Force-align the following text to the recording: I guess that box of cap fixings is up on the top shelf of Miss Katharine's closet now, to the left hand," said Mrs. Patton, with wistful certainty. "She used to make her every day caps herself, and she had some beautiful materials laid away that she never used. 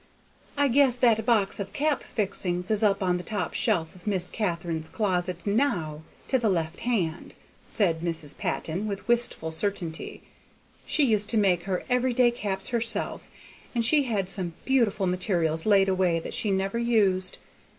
I 0.57 0.67
guess 0.67 0.97
that 0.97 1.23
box 1.27 1.59
of 1.59 1.73
cap 1.73 2.01
fixings 2.01 2.71
is 2.71 2.81
up 2.81 3.03
on 3.03 3.17
the 3.17 3.23
top 3.23 3.53
shelf 3.53 3.93
of 3.93 4.07
Miss 4.07 4.31
Katharine's 4.31 4.89
closet 4.89 5.45
now, 5.45 6.01
to 6.27 6.39
the 6.39 6.49
left 6.49 6.79
hand," 6.79 7.35
said 7.67 7.99
Mrs. 8.01 8.35
Patton, 8.35 8.87
with 8.87 9.07
wistful 9.07 9.51
certainty. 9.51 10.23
"She 10.87 11.03
used 11.03 11.29
to 11.29 11.37
make 11.37 11.65
her 11.65 11.83
every 11.87 12.15
day 12.15 12.31
caps 12.31 12.69
herself, 12.69 13.29
and 13.75 13.85
she 13.85 14.05
had 14.05 14.27
some 14.27 14.55
beautiful 14.65 15.05
materials 15.05 15.67
laid 15.67 15.87
away 15.87 16.17
that 16.19 16.33
she 16.33 16.49
never 16.49 16.79
used. 16.79 17.37